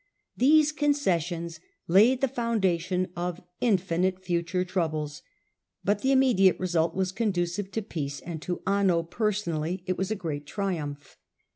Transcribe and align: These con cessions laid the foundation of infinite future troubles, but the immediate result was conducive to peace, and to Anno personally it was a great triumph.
These 0.35 0.71
con 0.71 0.93
cessions 0.95 1.59
laid 1.87 2.21
the 2.21 2.27
foundation 2.27 3.09
of 3.15 3.43
infinite 3.61 4.17
future 4.25 4.65
troubles, 4.65 5.21
but 5.83 5.99
the 6.01 6.11
immediate 6.11 6.59
result 6.59 6.95
was 6.95 7.11
conducive 7.11 7.69
to 7.73 7.83
peace, 7.83 8.19
and 8.19 8.41
to 8.41 8.63
Anno 8.65 9.03
personally 9.03 9.83
it 9.85 9.99
was 9.99 10.09
a 10.09 10.15
great 10.15 10.47
triumph. 10.47 11.19